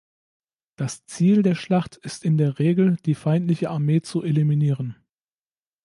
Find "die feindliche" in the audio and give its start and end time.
3.05-3.69